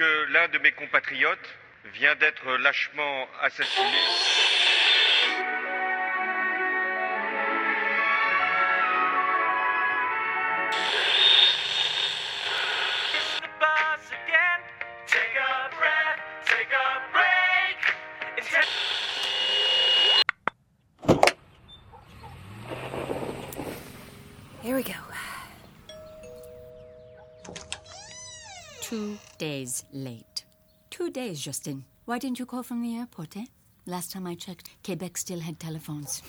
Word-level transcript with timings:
puisque 0.00 0.30
l'un 0.30 0.48
de 0.48 0.58
mes 0.58 0.72
compatriotes 0.72 1.38
vient 1.94 2.14
d'être 2.16 2.56
lâchement 2.56 3.26
assassiné. 3.42 3.86
bus 13.58 14.10
again. 14.10 14.60
Take 15.06 15.36
a 15.36 15.68
breath, 15.76 16.20
take 16.46 16.72
a 16.72 17.00
break. 17.12 17.78
It's 18.38 18.48
Here 24.62 24.76
we 24.76 24.82
go. 24.82 25.09
Two 28.90 29.18
days 29.38 29.84
late. 29.92 30.42
Two 30.90 31.10
days, 31.10 31.40
Justin. 31.40 31.84
Why 32.06 32.18
didn't 32.18 32.40
you 32.40 32.44
call 32.44 32.64
from 32.64 32.82
the 32.82 32.96
airport, 32.96 33.36
eh? 33.36 33.44
Last 33.86 34.10
time 34.10 34.26
I 34.26 34.34
checked, 34.34 34.68
Quebec 34.82 35.16
still 35.16 35.38
had 35.38 35.60
telephones. 35.60 36.22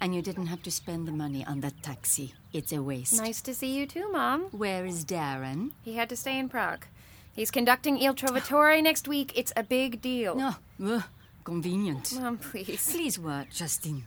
And 0.00 0.12
you 0.12 0.20
didn't 0.20 0.48
have 0.48 0.60
to 0.64 0.72
spend 0.72 1.06
the 1.06 1.12
money 1.12 1.46
on 1.46 1.60
that 1.60 1.80
taxi. 1.84 2.34
It's 2.52 2.72
a 2.72 2.82
waste. 2.82 3.16
Nice 3.16 3.40
to 3.42 3.54
see 3.54 3.78
you 3.78 3.86
too, 3.86 4.10
Mom. 4.10 4.46
Where 4.50 4.84
is 4.84 5.04
Darren? 5.04 5.70
He 5.84 5.94
had 5.94 6.08
to 6.08 6.16
stay 6.16 6.36
in 6.36 6.48
Prague. 6.48 6.84
He's 7.36 7.52
conducting 7.52 7.98
Il 7.98 8.14
Trovatore 8.14 8.82
next 8.82 9.06
week. 9.06 9.30
It's 9.36 9.52
a 9.56 9.62
big 9.62 10.02
deal. 10.02 10.34
No. 10.34 10.56
Ugh, 10.84 11.04
convenient. 11.44 12.12
Mom, 12.20 12.38
please. 12.38 12.90
Please 12.90 13.20
what, 13.20 13.50
Justin? 13.50 14.02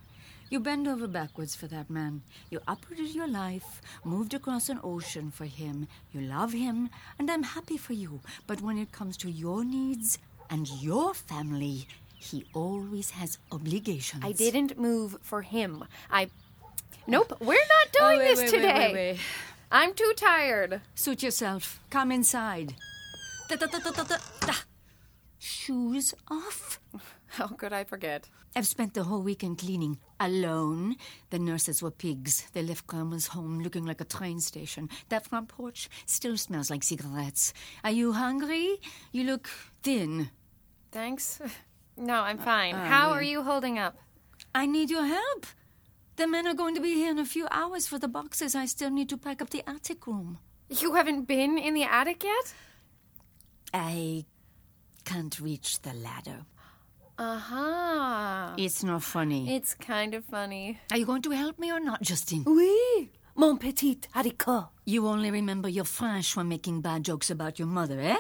You 0.50 0.60
bend 0.62 0.88
over 0.88 1.08
backwards 1.08 1.56
for 1.56 1.68
that 1.68 1.90
man. 1.90 2.22
You 2.50 2.62
uprooted 2.68 3.14
your 3.14 3.28
life, 3.28 3.82
moved 4.04 4.34
across 4.34 4.70
an 4.70 4.80
ocean 4.84 5.30
for 5.30 5.46
him. 5.46 5.88
You 6.14 6.22
love 6.22 6.54
him, 6.54 6.90
and 7.20 7.30
I'm 7.30 7.44
happy 7.44 7.78
for 7.78 7.94
you. 7.94 8.22
But 8.48 8.62
when 8.62 8.78
it 8.78 8.92
comes 8.94 9.18
to 9.18 9.30
your 9.30 9.66
needs 9.66 10.20
and 10.50 10.68
your 10.81 11.14
family, 11.14 11.88
he 12.16 12.45
always 12.53 13.12
has 13.12 13.38
obligations. 13.52 14.23
I 14.25 14.31
didn't 14.31 14.80
move 14.80 15.18
for 15.22 15.42
him. 15.42 15.84
I. 16.09 16.30
Nope, 17.08 17.38
we're 17.40 17.53
not 17.56 17.88
oh, 18.00 18.09
doing 18.09 18.16
Oh, 18.16 18.20
wait, 18.20 18.28
this 18.28 18.40
wait, 18.40 18.50
today. 18.52 18.94
wait. 18.94 19.20
I'm 19.72 19.94
too 19.94 20.14
tired. 20.16 20.81
Suit 20.95 21.23
yourself. 21.23 21.81
Come 21.90 22.12
inside. 22.12 22.75
Shoes 25.40 26.14
off. 26.30 26.80
How 27.38 27.47
could 27.47 27.73
I 27.73 27.83
forget? 27.83 28.30
I've 28.56 28.66
spent 28.67 28.94
the 28.94 29.03
whole 29.03 29.22
weekend 29.22 29.58
cleaning 29.59 30.00
alone. 30.20 30.95
The 31.30 31.39
nurses 31.39 31.81
were 31.84 31.92
pigs. 31.92 32.47
They 32.53 32.64
left 32.64 32.88
grandma's 32.88 33.28
home 33.28 33.59
looking 33.59 33.86
like 33.86 34.02
a 34.02 34.06
train 34.06 34.39
station. 34.39 34.89
That 35.09 35.28
front 35.28 35.50
porch 35.50 35.89
still 36.06 36.38
smells 36.38 36.69
like 36.72 36.84
cigarettes. 36.84 37.53
Are 37.84 37.92
you 37.92 38.14
hungry? 38.14 38.78
You 39.11 39.25
look 39.25 39.50
thin. 39.84 40.30
Thanks. 40.92 41.39
No, 42.00 42.14
I'm 42.22 42.38
fine. 42.38 42.75
uh, 42.75 42.86
How 42.86 43.09
are 43.09 43.23
you 43.23 43.41
holding 43.41 43.80
up? 43.80 43.97
I 44.53 44.67
need 44.67 44.91
your 44.91 45.06
help. 45.06 45.47
The 46.16 46.28
men 46.28 46.45
are 46.45 46.53
going 46.53 46.75
to 46.75 46.80
be 46.81 46.94
here 46.94 47.09
in 47.09 47.17
a 47.17 47.25
few 47.25 47.47
hours 47.50 47.88
for 47.88 47.97
the 47.97 48.08
boxes. 48.08 48.53
I 48.53 48.67
still 48.67 48.91
need 48.91 49.09
to 49.09 49.17
pack 49.17 49.41
up 49.41 49.50
the 49.50 49.67
attic 49.67 50.06
room. 50.06 50.38
You 50.69 50.94
haven't 50.94 51.23
been 51.28 51.58
in 51.58 51.73
the 51.73 51.86
attic 51.86 52.23
yet? 52.23 52.53
I 53.73 54.25
can't 55.06 55.39
reach 55.39 55.81
the 55.81 55.94
ladder. 55.94 56.45
Huh. 57.20 58.54
It's 58.58 58.84
not 58.84 59.02
funny. 59.04 59.56
It's 59.56 59.73
kind 59.73 60.14
of 60.14 60.23
funny. 60.26 60.80
Are 60.92 60.98
you 60.98 61.06
going 61.06 61.24
to 61.24 61.32
help 61.32 61.58
me 61.58 61.72
or 61.72 61.80
not, 61.80 62.02
Justine? 62.02 62.44
Oui, 62.46 63.09
mon 63.36 63.58
petit 63.58 64.08
haricot. 64.14 64.70
You 64.86 65.08
only 65.08 65.32
remember 65.32 65.68
your 65.68 65.86
French 65.86 66.36
when 66.36 66.48
making 66.48 66.82
bad 66.82 67.04
jokes 67.04 67.32
about 67.32 67.58
your 67.59 67.68
mother, 67.68 68.00
eh? 68.00 68.18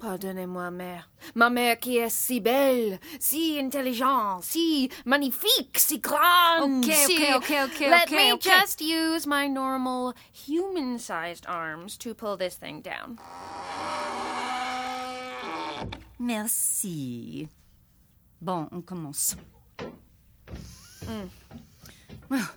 Pardonnez-moi, 0.00 0.70
mère. 0.70 1.04
Ma 1.34 1.48
mère 1.48 1.80
qui 1.80 1.98
est 1.98 2.10
si 2.10 2.38
belle, 2.40 2.98
si 3.18 3.58
intelligente, 3.58 4.44
si 4.44 4.90
magnifique, 5.04 5.78
si 5.78 5.98
grande. 5.98 6.84
Okay, 6.84 6.92
si... 6.92 7.14
okay, 7.14 7.34
okay, 7.34 7.62
okay, 7.64 7.90
Let 7.90 8.08
okay, 8.08 8.16
me 8.16 8.32
okay. 8.34 8.50
just 8.50 8.80
use 8.80 9.26
my 9.26 9.46
normal 9.46 10.14
human-sized 10.32 11.46
arms 11.48 11.96
to 11.98 12.14
pull 12.14 12.36
this 12.36 12.56
thing 12.56 12.82
down. 12.82 13.18
Merci. 16.18 17.48
Bon, 18.44 18.68
on 18.72 18.82
commence. 18.82 19.36
Hmm. 21.06 21.28
Well, 22.28 22.50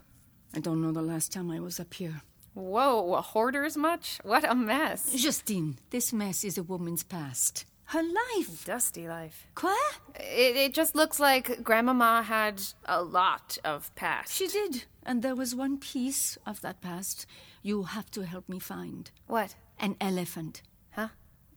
I 0.53 0.59
don't 0.59 0.81
know 0.81 0.91
the 0.91 1.01
last 1.01 1.31
time 1.31 1.49
I 1.49 1.61
was 1.61 1.79
up 1.79 1.93
here. 1.93 2.21
Whoa, 2.53 3.13
a 3.13 3.21
hoarder's 3.21 3.77
much? 3.77 4.19
What 4.23 4.43
a 4.43 4.53
mess. 4.53 5.13
Justine, 5.15 5.77
this 5.89 6.11
mess 6.11 6.43
is 6.43 6.57
a 6.57 6.63
woman's 6.63 7.03
past. 7.03 7.63
Her 7.85 8.03
life. 8.03 8.65
Dusty 8.65 9.07
life. 9.07 9.47
Quoi? 9.55 9.73
It, 10.15 10.57
it 10.57 10.73
just 10.73 10.93
looks 10.93 11.21
like 11.21 11.63
Grandmama 11.63 12.21
had 12.23 12.61
a 12.83 13.01
lot 13.01 13.57
of 13.63 13.95
past. 13.95 14.33
She 14.33 14.47
did. 14.47 14.83
And 15.03 15.21
there 15.21 15.35
was 15.35 15.55
one 15.55 15.77
piece 15.77 16.37
of 16.45 16.59
that 16.61 16.81
past 16.81 17.25
you 17.61 17.83
have 17.83 18.11
to 18.11 18.25
help 18.25 18.49
me 18.49 18.59
find. 18.59 19.09
What? 19.27 19.55
An 19.79 19.95
elephant. 20.01 20.63
Huh? 20.91 21.09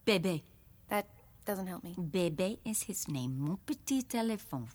Bébé. 0.06 0.42
Doesn't 1.50 1.66
help 1.66 1.82
me. 1.82 1.96
Bébé 1.98 2.58
is 2.64 2.84
his 2.84 3.08
name. 3.08 3.36
Mon 3.36 3.58
petit 3.66 4.06
éléphant. 4.14 4.68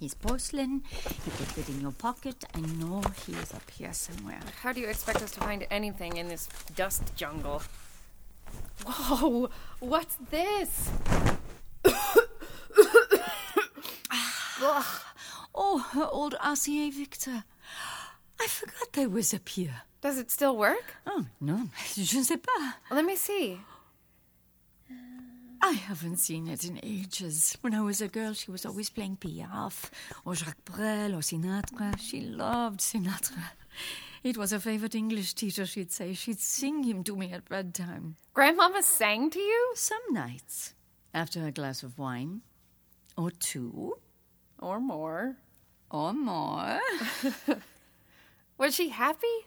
He's 0.00 0.14
porcelain. 0.14 0.80
He 0.88 1.30
could 1.32 1.48
fit 1.48 1.68
in 1.68 1.82
your 1.82 1.92
pocket. 1.92 2.46
I 2.54 2.60
know 2.60 3.02
he 3.26 3.34
is 3.34 3.52
up 3.52 3.70
here 3.70 3.92
somewhere. 3.92 4.40
How 4.62 4.72
do 4.72 4.80
you 4.80 4.88
expect 4.88 5.20
us 5.20 5.32
to 5.32 5.40
find 5.40 5.66
anything 5.70 6.16
in 6.16 6.28
this 6.28 6.48
dust 6.74 7.14
jungle? 7.14 7.60
Whoa, 8.86 9.50
what's 9.80 10.16
this? 10.30 10.88
Ugh. 11.84 12.18
Ah, 14.64 15.12
oh, 15.54 15.78
her 15.92 16.08
old 16.10 16.36
RCA 16.40 16.90
Victor. 16.90 17.44
I 18.40 18.46
forgot 18.46 18.92
they 18.94 19.06
was 19.06 19.34
up 19.34 19.46
here. 19.46 19.82
Does 20.00 20.16
it 20.16 20.30
still 20.30 20.56
work? 20.56 20.94
Oh, 21.06 21.26
non, 21.38 21.70
je 21.94 22.16
ne 22.16 22.24
sais 22.24 22.38
pas. 22.38 22.76
Let 22.90 23.04
me 23.04 23.16
see. 23.16 23.60
I 25.72 25.76
haven't 25.76 26.18
seen 26.18 26.48
it 26.48 26.64
in 26.64 26.78
ages. 26.82 27.56
When 27.62 27.72
I 27.74 27.80
was 27.80 28.02
a 28.02 28.08
girl, 28.08 28.34
she 28.34 28.50
was 28.50 28.66
always 28.66 28.90
playing 28.90 29.16
Piaf, 29.16 29.90
or 30.26 30.34
Jacques 30.34 30.64
Brel, 30.66 31.14
or 31.14 31.22
Sinatra. 31.22 31.98
She 31.98 32.20
loved 32.20 32.80
Sinatra. 32.80 33.42
It 34.22 34.36
was 34.36 34.50
her 34.50 34.58
favorite 34.58 34.94
English 34.94 35.32
teacher, 35.32 35.64
she'd 35.64 35.90
say. 35.90 36.12
She'd 36.12 36.40
sing 36.40 36.84
him 36.84 37.02
to 37.04 37.16
me 37.16 37.32
at 37.32 37.48
bedtime. 37.48 38.16
Grandmama 38.34 38.82
sang 38.82 39.30
to 39.30 39.38
you? 39.40 39.72
Some 39.74 40.02
nights, 40.10 40.74
after 41.14 41.46
a 41.46 41.50
glass 41.50 41.82
of 41.82 41.98
wine, 41.98 42.42
or 43.16 43.30
two, 43.30 43.94
Or 44.58 44.78
more. 44.78 45.36
or 45.90 46.12
more. 46.12 46.80
Was 48.58 48.74
she 48.74 48.90
happy? 48.90 49.38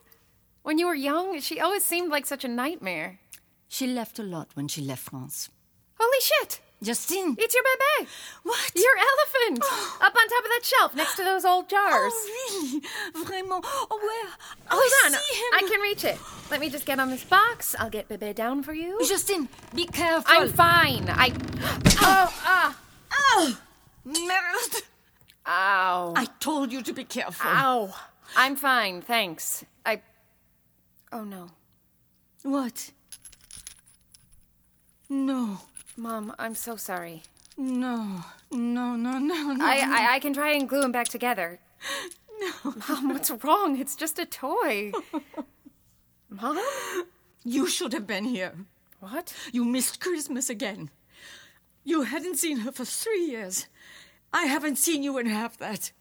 When 0.64 0.80
you 0.80 0.88
were 0.88 0.96
young, 0.96 1.40
she 1.40 1.60
always 1.60 1.84
seemed 1.84 2.10
like 2.12 2.26
such 2.26 2.44
a 2.44 2.48
nightmare. 2.64 3.20
She 3.68 3.86
left 3.86 4.18
a 4.18 4.24
lot 4.24 4.50
when 4.56 4.68
she 4.68 4.82
left 4.82 5.04
France. 5.12 5.50
Holy 5.98 6.22
shit! 6.22 6.60
Justine! 6.84 7.36
It's 7.40 7.56
your 7.56 7.64
bebe! 7.64 8.10
What? 8.44 8.72
Your 8.76 8.96
elephant! 8.98 9.64
Up 10.02 10.14
on 10.16 10.28
top 10.30 10.44
of 10.44 10.52
that 10.52 10.62
shelf 10.64 10.96
next 10.96 11.16
to 11.16 11.24
those 11.24 11.46
old 11.46 11.70
jars. 11.70 12.12
Oh, 12.14 12.82
really? 13.14 13.26
Vraiment? 13.26 13.62
Oh, 13.64 14.00
where? 14.02 14.32
Hold 14.68 14.84
I 14.84 15.02
on, 15.06 15.12
see 15.12 15.36
him. 15.36 15.52
I 15.54 15.70
can 15.70 15.82
reach 15.82 16.04
it. 16.04 16.18
Let 16.52 16.60
me 16.60 16.70
just 16.70 16.86
get 16.86 17.00
on 17.00 17.10
this 17.10 17.24
box. 17.24 17.76
I'll 17.80 17.90
get 17.90 18.08
Bebe 18.08 18.34
down 18.34 18.62
for 18.62 18.74
you. 18.74 19.00
Justine, 19.08 19.50
be 19.74 19.86
careful. 19.86 20.26
I'm 20.28 20.50
fine. 20.50 21.06
I. 21.10 21.32
Oh, 22.08 22.32
ah. 22.46 22.78
Oh, 23.12 23.58
merde. 24.04 24.86
Ow. 25.48 26.14
I 26.16 26.26
told 26.40 26.72
you 26.72 26.84
to 26.84 26.94
be 26.94 27.04
careful. 27.04 27.50
Ow. 27.50 27.96
I'm 28.36 28.56
fine, 28.56 29.02
thanks. 29.02 29.66
I. 29.86 30.02
Oh 31.12 31.24
no. 31.24 31.50
What? 32.44 32.92
No, 35.10 35.62
Mom, 35.98 36.34
I'm 36.38 36.56
so 36.56 36.76
sorry. 36.76 37.24
no, 37.58 38.22
no, 38.52 38.96
no, 38.96 39.18
no, 39.18 39.54
no. 39.54 39.66
I, 39.66 39.80
I, 40.10 40.16
I 40.16 40.20
can 40.20 40.34
try 40.34 40.52
and 40.52 40.68
glue 40.68 40.82
them 40.82 40.92
back 40.92 41.08
together. 41.08 41.60
No. 42.40 42.74
Mom, 42.90 43.10
what's 43.10 43.32
wrong? 43.44 43.80
It's 43.80 43.96
just 43.96 44.20
a 44.20 44.26
toy. 44.26 44.92
Mom? 46.30 46.60
You 47.44 47.68
should 47.68 47.94
have 47.94 48.06
been 48.08 48.26
here. 48.26 48.54
What? 49.00 49.34
You 49.54 49.64
missed 49.64 50.02
Christmas 50.02 50.50
again. 50.50 50.90
You 51.84 52.02
hadn't 52.04 52.38
seen 52.38 52.58
her 52.60 52.72
for 52.72 52.84
three 52.86 53.26
years. 53.26 53.68
I 54.34 54.46
haven't 54.46 54.78
seen 54.78 55.04
you 55.04 55.18
in 55.18 55.28
half 55.28 55.58
that. 55.60 55.92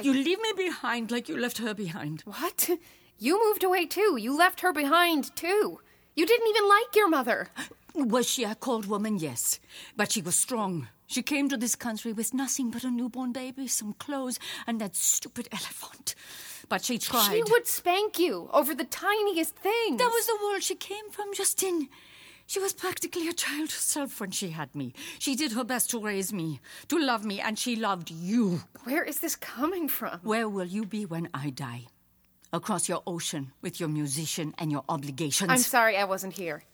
You 0.00 0.14
leave 0.14 0.40
me 0.40 0.52
behind 0.56 1.10
like 1.10 1.28
you 1.28 1.36
left 1.36 1.58
her 1.58 1.74
behind. 1.74 2.22
What? 2.22 2.70
You 3.18 3.44
moved 3.44 3.64
away 3.64 3.84
too. 3.86 4.16
You 4.18 4.36
left 4.36 4.60
her 4.60 4.72
behind 4.72 5.34
too. 5.36 5.80
You 6.16 6.24
didn't 6.24 6.48
even 6.48 6.66
like 6.66 6.96
your 6.96 7.10
mother. 7.10 7.48
Was 7.94 8.26
she 8.28 8.42
a 8.44 8.54
cold 8.54 8.86
woman? 8.86 9.18
Yes. 9.18 9.60
But 9.96 10.10
she 10.12 10.22
was 10.22 10.34
strong. 10.34 10.88
She 11.06 11.22
came 11.22 11.50
to 11.50 11.58
this 11.58 11.76
country 11.76 12.12
with 12.14 12.32
nothing 12.32 12.70
but 12.70 12.84
a 12.84 12.90
newborn 12.90 13.32
baby, 13.32 13.68
some 13.68 13.92
clothes, 13.92 14.38
and 14.66 14.80
that 14.80 14.96
stupid 14.96 15.46
elephant. 15.52 16.14
But 16.70 16.82
she 16.82 16.98
tried. 16.98 17.32
She 17.32 17.42
would 17.52 17.66
spank 17.66 18.18
you 18.18 18.48
over 18.52 18.74
the 18.74 18.84
tiniest 18.84 19.56
thing. 19.56 19.98
That 19.98 20.10
was 20.10 20.26
the 20.26 20.38
world 20.42 20.62
she 20.62 20.74
came 20.74 21.10
from, 21.10 21.34
Justin. 21.34 21.88
She 22.46 22.60
was 22.60 22.72
practically 22.72 23.28
a 23.28 23.32
child 23.34 23.70
herself 23.72 24.18
when 24.18 24.30
she 24.30 24.50
had 24.50 24.74
me. 24.74 24.94
She 25.18 25.36
did 25.36 25.52
her 25.52 25.64
best 25.64 25.90
to 25.90 26.00
raise 26.00 26.32
me, 26.32 26.60
to 26.88 26.98
love 26.98 27.24
me, 27.26 27.40
and 27.40 27.58
she 27.58 27.76
loved 27.76 28.10
you. 28.10 28.62
Where 28.84 29.04
is 29.04 29.20
this 29.20 29.36
coming 29.36 29.88
from? 29.88 30.20
Where 30.22 30.48
will 30.48 30.66
you 30.66 30.86
be 30.86 31.04
when 31.04 31.28
I 31.34 31.50
die? 31.50 31.88
Across 32.52 32.88
your 32.88 33.02
ocean 33.06 33.52
with 33.60 33.80
your 33.80 33.88
musician 33.88 34.54
and 34.58 34.70
your 34.70 34.84
obligations. 34.88 35.50
I'm 35.50 35.58
sorry 35.58 35.96
I 35.96 36.04
wasn't 36.04 36.34
here. 36.34 36.64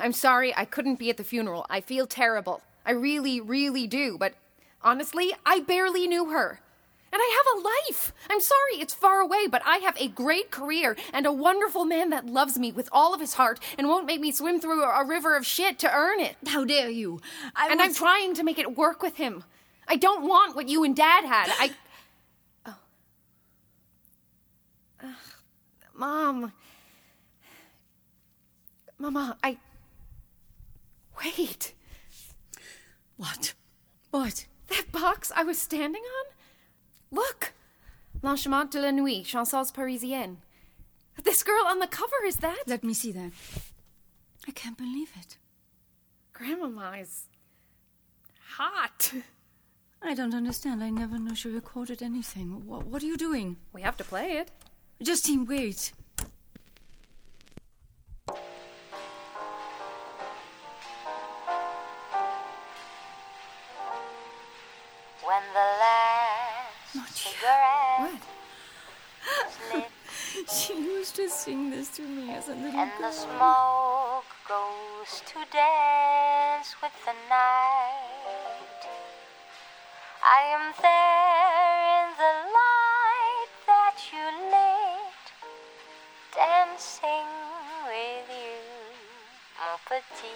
I'm 0.00 0.12
sorry 0.12 0.54
I 0.56 0.64
couldn't 0.64 0.98
be 0.98 1.10
at 1.10 1.16
the 1.16 1.24
funeral. 1.24 1.66
I 1.68 1.80
feel 1.80 2.06
terrible. 2.06 2.62
I 2.84 2.92
really, 2.92 3.40
really 3.40 3.86
do. 3.86 4.16
But 4.18 4.34
honestly, 4.82 5.32
I 5.44 5.60
barely 5.60 6.06
knew 6.06 6.30
her. 6.30 6.60
And 7.12 7.20
I 7.20 7.42
have 7.44 7.58
a 7.58 7.92
life. 7.92 8.14
I'm 8.30 8.40
sorry 8.40 8.80
it's 8.80 8.94
far 8.94 9.20
away, 9.20 9.46
but 9.46 9.60
I 9.66 9.78
have 9.78 9.98
a 10.00 10.08
great 10.08 10.50
career 10.50 10.96
and 11.12 11.26
a 11.26 11.32
wonderful 11.32 11.84
man 11.84 12.08
that 12.08 12.24
loves 12.24 12.58
me 12.58 12.72
with 12.72 12.88
all 12.90 13.12
of 13.12 13.20
his 13.20 13.34
heart 13.34 13.60
and 13.76 13.86
won't 13.86 14.06
make 14.06 14.20
me 14.20 14.32
swim 14.32 14.60
through 14.60 14.82
a, 14.82 15.04
river 15.04 15.36
of 15.36 15.44
shit 15.44 15.78
to 15.80 15.94
earn 15.94 16.20
it. 16.20 16.36
How 16.46 16.64
dare 16.64 16.88
you? 16.88 17.20
I 17.54 17.68
and 17.70 17.82
I'm 17.82 17.92
trying 17.92 18.34
to 18.36 18.42
make 18.42 18.58
it 18.58 18.78
work 18.78 19.02
with 19.02 19.16
him. 19.16 19.44
I 19.86 19.96
don't 19.96 20.26
want 20.26 20.56
what 20.56 20.70
you 20.70 20.84
and 20.84 20.96
Dad 20.96 21.26
had. 21.26 21.50
I. 21.58 21.70
Oh. 22.64 22.76
Ugh. 25.04 25.14
Mom. 26.02 26.52
Mama, 28.98 29.38
I. 29.44 29.58
Wait. 31.22 31.74
What? 33.16 33.54
What? 34.10 34.46
That 34.66 34.90
box 34.90 35.30
I 35.36 35.44
was 35.44 35.58
standing 35.58 36.02
on? 36.02 36.26
Look! 37.16 37.52
L'Enchement 38.20 38.68
de 38.68 38.80
la 38.80 38.90
Nuit, 38.90 39.24
Chansons 39.24 39.70
Parisiennes. 39.70 40.38
This 41.22 41.44
girl 41.44 41.66
on 41.66 41.78
the 41.78 41.86
cover 41.86 42.24
is 42.26 42.38
that? 42.38 42.64
Let 42.66 42.82
me 42.82 42.94
see 42.94 43.12
that. 43.12 43.30
I 44.48 44.50
can't 44.50 44.76
believe 44.76 45.12
it. 45.20 45.38
Grandmama 46.32 46.96
is. 46.98 47.28
hot. 48.56 49.12
I 50.02 50.14
don't 50.14 50.34
understand. 50.34 50.82
I 50.82 50.90
never 50.90 51.16
knew 51.16 51.36
she 51.36 51.48
recorded 51.48 52.02
anything. 52.02 52.66
What, 52.66 52.86
what 52.86 53.04
are 53.04 53.06
you 53.06 53.16
doing? 53.16 53.58
We 53.72 53.82
have 53.82 53.96
to 53.98 54.04
play 54.04 54.32
it. 54.32 54.50
Justine, 55.02 55.44
wait. 55.46 55.92
When 65.24 65.42
the 65.52 65.66
last 65.82 66.94
Not 66.94 67.08
cigarette 67.08 68.22
What? 69.70 69.90
She 70.52 70.74
used 70.74 71.16
to 71.16 71.28
sing 71.28 71.70
this 71.70 71.88
to 71.96 72.02
me 72.02 72.34
as 72.34 72.46
a 72.48 72.54
little 72.54 72.78
and 72.78 72.92
the 72.98 73.02
girl. 73.02 73.12
smoke 73.12 74.30
goes 74.48 75.20
to 75.26 75.34
dance 75.50 76.76
with 76.80 76.92
the 77.04 77.14
night, 77.28 78.82
I 80.24 80.42
am 80.54 80.72
there 80.80 81.51
dancing 86.82 87.30
with 87.86 88.26
you, 88.26 88.58
mon 89.54 89.78
petit 89.86 90.34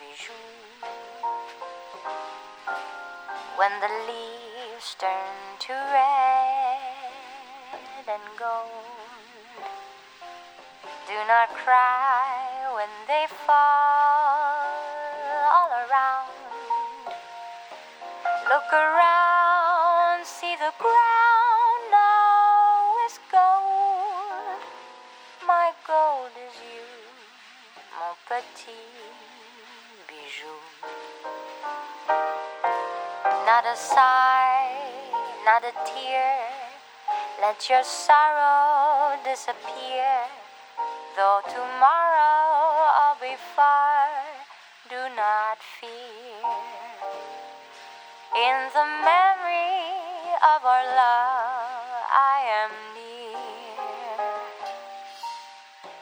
bijou. 0.00 0.32
When 3.58 3.72
the 3.80 3.92
leaves 4.08 4.96
turn 4.98 5.36
to 5.60 5.72
red 5.92 6.88
and 8.08 8.28
gold, 8.38 9.68
do 11.06 11.18
not 11.28 11.48
cry 11.52 12.72
when 12.72 12.92
they 13.06 13.26
fall 13.44 14.56
all 15.52 15.70
around. 15.84 16.32
Look 18.48 18.72
around, 18.72 20.24
see 20.24 20.56
the 20.56 20.72
ground 20.80 21.73
petit 28.28 28.72
bijou. 30.08 30.60
Not 33.44 33.64
a 33.66 33.76
sigh, 33.76 34.72
not 35.44 35.62
a 35.62 35.72
tear. 35.84 36.40
Let 37.40 37.68
your 37.68 37.84
sorrow 37.84 39.18
disappear. 39.24 40.24
Though 41.16 41.42
tomorrow 41.52 42.88
I'll 43.00 43.20
be 43.20 43.36
far, 43.54 44.08
do 44.88 45.00
not 45.14 45.58
fear. 45.78 46.40
In 48.34 48.56
the 48.72 48.86
memory 49.04 49.84
of 50.52 50.64
our 50.64 50.84
love, 50.96 51.92
I 52.08 52.36
am 52.62 52.72
near. 52.96 53.36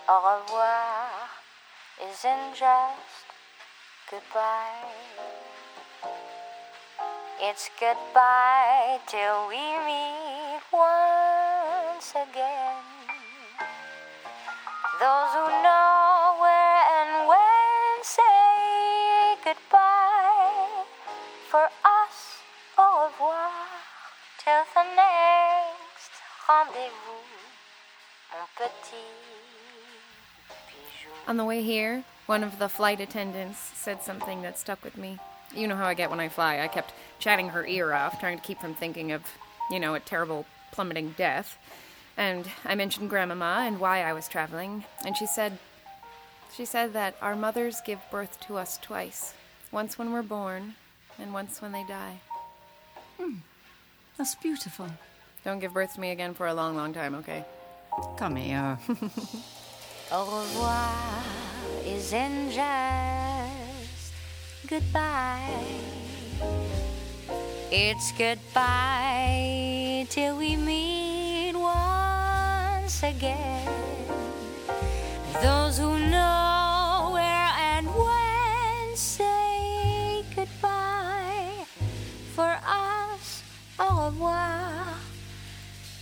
Au 0.09 0.19
revoir 0.23 1.12
isn't 2.13 2.55
just 2.55 3.25
goodbye. 4.11 4.85
It's 7.41 7.71
goodbye 7.81 9.01
till 9.07 9.49
we 9.49 9.65
meet 9.89 10.61
once 10.73 12.13
again. 12.13 12.85
Those 15.01 15.31
who 15.37 15.47
know 15.65 16.37
where 16.43 16.83
and 16.99 17.29
when 17.31 17.97
say 18.03 19.41
goodbye. 19.45 20.85
For 21.49 21.65
us, 22.01 22.17
au 22.77 23.09
revoir 23.09 23.53
till 24.45 24.65
the 24.75 24.85
next 25.01 26.13
rendezvous, 26.47 27.25
mon 28.33 28.47
petit. 28.59 29.42
On 31.27 31.37
the 31.37 31.45
way 31.45 31.63
here, 31.63 32.05
one 32.27 32.43
of 32.43 32.59
the 32.59 32.69
flight 32.69 33.01
attendants 33.01 33.59
said 33.59 34.03
something 34.03 34.43
that 34.43 34.59
stuck 34.59 34.83
with 34.83 34.97
me. 34.97 35.19
You 35.55 35.69
know 35.69 35.77
how 35.77 35.87
I 35.87 35.95
get 35.95 36.11
when 36.11 36.21
I 36.21 36.29
fly. 36.29 36.61
I 36.61 36.69
kept 36.69 36.93
chatting 37.19 37.51
her 37.51 37.65
ear 37.67 37.93
off, 37.93 38.19
trying 38.19 38.39
to 38.39 38.45
keep 38.45 38.61
from 38.61 38.75
thinking 38.75 39.13
of, 39.13 39.23
you 39.71 39.79
know, 39.79 39.95
a 39.95 40.01
terrible 40.01 40.47
plummeting 40.73 41.15
death. 41.17 41.59
And 42.17 42.49
I 42.65 42.75
mentioned 42.75 43.11
Grandmama 43.11 43.65
and 43.67 43.79
why 43.79 44.03
I 44.03 44.13
was 44.13 44.29
traveling, 44.29 44.85
and 45.05 45.17
she 45.17 45.27
said 45.27 45.59
she 46.55 46.67
said 46.67 46.93
that 46.93 47.15
our 47.23 47.35
mothers 47.35 47.81
give 47.81 47.99
birth 48.11 48.39
to 48.47 48.59
us 48.59 48.77
twice. 48.77 49.33
Once 49.71 49.99
when 49.99 50.13
we're 50.13 50.23
born, 50.23 50.75
and 51.19 51.33
once 51.33 51.63
when 51.63 51.73
they 51.73 51.85
die. 51.85 52.21
Hmm. 53.19 53.37
That's 54.19 54.35
beautiful. 54.35 54.89
Don't 55.45 55.61
give 55.61 55.73
birth 55.73 55.95
to 55.95 56.01
me 56.01 56.11
again 56.11 56.35
for 56.35 56.47
a 56.47 56.55
long, 56.55 56.77
long 56.77 56.93
time, 56.93 57.15
okay? 57.17 57.45
Come 58.19 58.37
here. 58.37 58.79
Au 60.15 60.25
revoir 60.25 60.93
isn't 61.87 62.51
just 62.51 64.13
goodbye. 64.69 65.41
It's 67.71 68.13
goodbye 68.13 70.07
till 70.11 70.37
we 70.37 70.57
meet 70.57 71.55
once 71.55 73.03
again. 73.03 73.67
Those 75.41 75.79
who 75.79 75.99
know 75.99 77.13
where 77.15 77.51
and 77.73 77.87
when 77.87 78.95
say 78.95 80.25
goodbye. 80.37 81.65
For 82.35 82.55
us, 82.67 83.43
au 83.79 84.11
revoir 84.11 84.85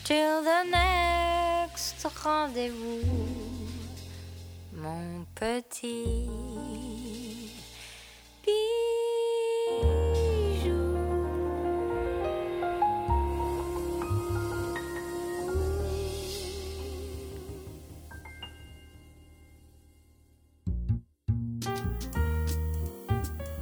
till 0.03 0.43
the 0.43 0.65
next 0.65 2.05
rendez-vous. 2.25 3.50
Mon 4.83 5.27
petit 5.35 6.27
bijou. 8.43 8.71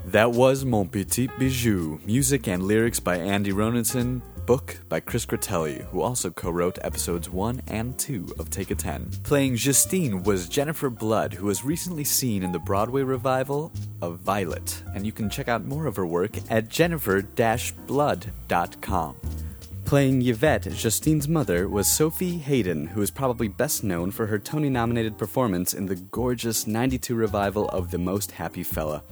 That 0.07 0.31
was 0.33 0.65
Mon 0.65 0.87
Petit 0.87 1.29
Bijou, 1.37 1.99
music 2.07 2.47
and 2.47 2.63
lyrics 2.63 3.01
by 3.01 3.17
Andy 3.17 3.51
Roninson, 3.53 4.23
book 4.49 4.79
by 4.89 4.99
Chris 4.99 5.27
Critelli, 5.27 5.85
who 5.91 6.01
also 6.01 6.31
co 6.31 6.51
wrote 6.51 6.79
episodes 6.81 7.29
1 7.29 7.61
and 7.67 7.99
2 7.99 8.37
of 8.39 8.49
Take 8.49 8.71
a 8.71 8.75
10. 8.75 9.11
Playing 9.23 9.57
Justine 9.57 10.23
was 10.23 10.49
Jennifer 10.49 10.89
Blood, 10.89 11.35
who 11.35 11.45
was 11.45 11.67
recently 11.67 12.03
seen 12.03 12.43
in 12.43 12.51
the 12.51 12.59
Broadway 12.59 13.03
revival 13.03 13.71
of 14.01 14.21
Violet, 14.21 14.83
and 14.95 15.05
you 15.05 15.13
can 15.13 15.29
check 15.29 15.49
out 15.49 15.67
more 15.67 15.85
of 15.85 15.97
her 15.97 16.07
work 16.07 16.31
at 16.49 16.71
jennifer 16.71 17.21
blood.com. 17.87 19.17
Playing 19.85 20.27
Yvette, 20.27 20.73
Justine's 20.73 21.29
mother, 21.29 21.69
was 21.69 21.87
Sophie 21.87 22.39
Hayden, 22.39 22.87
who 22.87 23.03
is 23.03 23.11
probably 23.11 23.49
best 23.49 23.85
known 23.85 24.11
for 24.11 24.25
her 24.29 24.39
Tony 24.39 24.71
nominated 24.71 25.19
performance 25.19 25.75
in 25.75 25.85
the 25.85 25.97
gorgeous 25.97 26.67
92 26.67 27.15
revival 27.15 27.69
of 27.69 27.91
The 27.91 27.99
Most 27.99 28.31
Happy 28.31 28.63
Fella. 28.63 29.03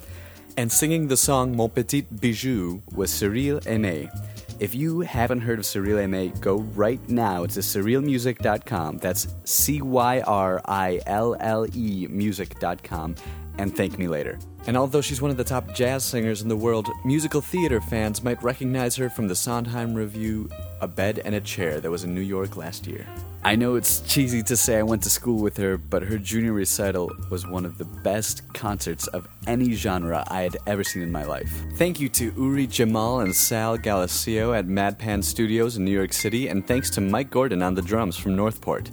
And 0.56 0.72
singing 0.72 1.08
the 1.08 1.16
song 1.18 1.54
Mon 1.54 1.68
Petit 1.68 2.06
Bijou 2.20 2.80
was 2.94 3.10
Cyrille 3.10 3.60
Aimée. 3.64 4.10
If 4.58 4.74
you 4.74 5.00
haven't 5.00 5.40
heard 5.40 5.58
of 5.58 5.66
Cyrille 5.66 5.98
Aimée, 5.98 6.40
go 6.40 6.60
right 6.74 7.06
now 7.10 7.44
to 7.44 7.60
cyrillemusic.com. 7.60 8.98
That's 8.98 9.28
C 9.44 9.82
Y 9.82 10.20
R 10.22 10.62
I 10.64 11.00
L 11.06 11.36
L 11.38 11.66
E 11.74 12.06
music.com 12.08 13.16
and 13.58 13.76
thank 13.76 13.98
me 13.98 14.08
later. 14.08 14.38
And 14.66 14.76
although 14.76 15.00
she's 15.00 15.22
one 15.22 15.30
of 15.30 15.36
the 15.36 15.44
top 15.44 15.74
jazz 15.74 16.04
singers 16.04 16.42
in 16.42 16.48
the 16.48 16.56
world, 16.56 16.88
musical 17.04 17.40
theater 17.40 17.80
fans 17.80 18.24
might 18.24 18.42
recognize 18.42 18.96
her 18.96 19.08
from 19.08 19.28
the 19.28 19.36
Sondheim 19.36 19.94
revue 19.94 20.48
A 20.80 20.88
Bed 20.88 21.20
and 21.24 21.34
a 21.34 21.40
Chair 21.40 21.80
that 21.80 21.90
was 21.90 22.04
in 22.04 22.14
New 22.14 22.20
York 22.20 22.56
last 22.56 22.86
year. 22.86 23.06
I 23.44 23.54
know 23.54 23.76
it's 23.76 24.00
cheesy 24.00 24.42
to 24.42 24.56
say 24.56 24.76
I 24.76 24.82
went 24.82 25.04
to 25.04 25.10
school 25.10 25.40
with 25.40 25.56
her, 25.58 25.78
but 25.78 26.02
her 26.02 26.18
junior 26.18 26.52
recital 26.52 27.12
was 27.30 27.46
one 27.46 27.64
of 27.64 27.78
the 27.78 27.84
best 27.84 28.42
concerts 28.54 29.06
of 29.06 29.28
any 29.46 29.72
genre 29.74 30.24
I 30.26 30.42
had 30.42 30.56
ever 30.66 30.82
seen 30.82 31.04
in 31.04 31.12
my 31.12 31.24
life. 31.24 31.52
Thank 31.76 32.00
you 32.00 32.08
to 32.08 32.32
Uri 32.36 32.66
Jamal 32.66 33.20
and 33.20 33.32
Sal 33.32 33.78
Galacio 33.78 34.52
at 34.52 34.66
Madpan 34.66 35.22
Studios 35.22 35.76
in 35.76 35.84
New 35.84 35.92
York 35.92 36.12
City, 36.12 36.48
and 36.48 36.66
thanks 36.66 36.90
to 36.90 37.00
Mike 37.00 37.30
Gordon 37.30 37.62
on 37.62 37.74
the 37.74 37.82
drums 37.82 38.16
from 38.16 38.34
Northport. 38.34 38.90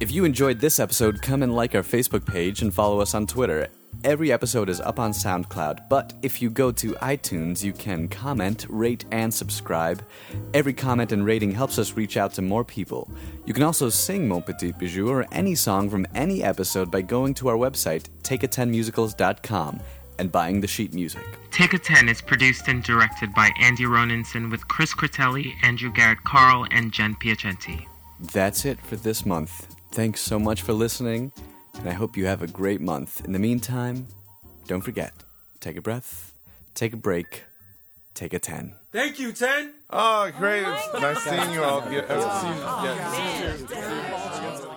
If 0.00 0.12
you 0.12 0.26
enjoyed 0.26 0.60
this 0.60 0.78
episode, 0.78 1.22
come 1.22 1.42
and 1.42 1.56
like 1.56 1.74
our 1.74 1.82
Facebook 1.82 2.26
page 2.26 2.60
and 2.60 2.74
follow 2.74 3.00
us 3.00 3.14
on 3.14 3.26
Twitter. 3.26 3.68
Every 4.04 4.30
episode 4.30 4.68
is 4.68 4.80
up 4.80 5.00
on 5.00 5.10
SoundCloud, 5.10 5.88
but 5.88 6.14
if 6.22 6.40
you 6.40 6.50
go 6.50 6.70
to 6.70 6.92
iTunes, 7.02 7.64
you 7.64 7.72
can 7.72 8.06
comment, 8.06 8.64
rate, 8.68 9.04
and 9.10 9.34
subscribe. 9.34 10.04
Every 10.54 10.72
comment 10.72 11.10
and 11.10 11.26
rating 11.26 11.50
helps 11.50 11.80
us 11.80 11.96
reach 11.96 12.16
out 12.16 12.32
to 12.34 12.42
more 12.42 12.64
people. 12.64 13.10
You 13.44 13.52
can 13.52 13.64
also 13.64 13.88
sing 13.88 14.28
Mon 14.28 14.42
Petit 14.42 14.70
Bijou 14.70 15.08
or 15.08 15.26
any 15.32 15.56
song 15.56 15.90
from 15.90 16.06
any 16.14 16.44
episode 16.44 16.92
by 16.92 17.02
going 17.02 17.34
to 17.34 17.48
our 17.48 17.56
website, 17.56 18.04
takeatenmusicals.com, 18.22 19.80
and 20.20 20.30
buying 20.30 20.60
the 20.60 20.68
sheet 20.68 20.94
music. 20.94 21.26
Take 21.50 21.72
a 21.72 21.78
10 21.78 22.08
is 22.08 22.22
produced 22.22 22.68
and 22.68 22.84
directed 22.84 23.34
by 23.34 23.50
Andy 23.60 23.84
Roninson 23.84 24.48
with 24.48 24.68
Chris 24.68 24.94
Critelli, 24.94 25.54
Andrew 25.64 25.92
Garrett 25.92 26.22
Carl, 26.22 26.68
and 26.70 26.92
Jen 26.92 27.16
Piacenti. 27.16 27.86
That's 28.32 28.64
it 28.64 28.80
for 28.80 28.94
this 28.94 29.26
month. 29.26 29.74
Thanks 29.90 30.20
so 30.20 30.38
much 30.38 30.62
for 30.62 30.72
listening, 30.72 31.32
and 31.78 31.88
I 31.88 31.92
hope 31.92 32.16
you 32.16 32.26
have 32.26 32.42
a 32.42 32.46
great 32.46 32.80
month. 32.80 33.24
In 33.24 33.32
the 33.32 33.38
meantime, 33.38 34.06
don't 34.66 34.80
forget 34.82 35.12
take 35.60 35.76
a 35.76 35.82
breath, 35.82 36.32
take 36.74 36.92
a 36.92 36.96
break, 36.96 37.44
take 38.14 38.32
a 38.34 38.38
10. 38.38 38.74
Thank 38.92 39.18
you, 39.18 39.32
10. 39.32 39.74
Oh, 39.90 40.30
great. 40.38 40.64
It's 40.66 41.00
nice 41.00 41.22
seeing 41.22 41.52
you 41.52 41.62
all. 41.62 41.80
Get, 41.82 42.08
see 42.08 42.14
you- 42.14 42.20
yeah, 42.84 43.56
see 43.58 43.74
you 43.74 44.56
soon. 44.58 44.67